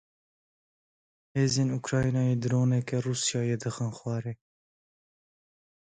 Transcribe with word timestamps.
Hêzên 1.35 1.69
Ukraynayê 1.79 2.35
droneke 2.43 2.97
Rûsyayê 3.05 3.55
dixin 3.61 3.91
xwarê. 3.97 4.33